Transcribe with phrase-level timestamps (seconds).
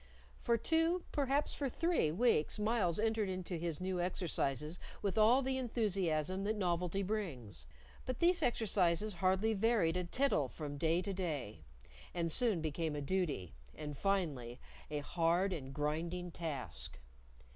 [0.39, 5.59] For two, perhaps for three, weeks Myles entered into his new exercises with all the
[5.59, 7.67] enthusiasm that novelty brings;
[8.07, 11.61] but these exercises hardly varied a tittle from day to day,
[12.15, 14.59] and soon became a duty, and finally
[14.89, 16.97] a hard and grinding task.